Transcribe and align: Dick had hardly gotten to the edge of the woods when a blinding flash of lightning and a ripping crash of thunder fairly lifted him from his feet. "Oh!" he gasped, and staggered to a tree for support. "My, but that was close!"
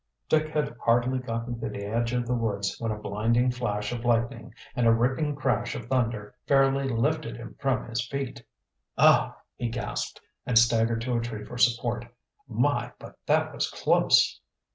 Dick 0.27 0.49
had 0.51 0.75
hardly 0.83 1.19
gotten 1.19 1.59
to 1.59 1.69
the 1.69 1.85
edge 1.85 2.11
of 2.11 2.25
the 2.25 2.33
woods 2.33 2.75
when 2.79 2.91
a 2.91 2.97
blinding 2.97 3.51
flash 3.51 3.91
of 3.91 4.03
lightning 4.03 4.51
and 4.75 4.87
a 4.87 4.91
ripping 4.91 5.35
crash 5.35 5.75
of 5.75 5.85
thunder 5.85 6.33
fairly 6.47 6.89
lifted 6.89 7.37
him 7.37 7.55
from 7.59 7.87
his 7.87 8.03
feet. 8.07 8.43
"Oh!" 8.97 9.35
he 9.57 9.69
gasped, 9.69 10.19
and 10.43 10.57
staggered 10.57 11.01
to 11.01 11.17
a 11.17 11.21
tree 11.21 11.45
for 11.45 11.59
support. 11.59 12.05
"My, 12.47 12.93
but 12.97 13.19
that 13.27 13.53
was 13.53 13.69
close!" 13.69 14.39